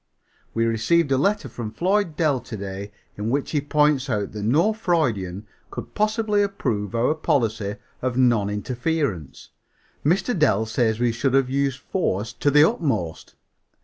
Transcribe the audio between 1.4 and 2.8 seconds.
from Floyd Dell to